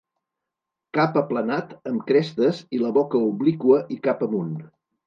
[0.99, 4.55] Cap aplanat amb crestes i la boca obliqua i cap amunt.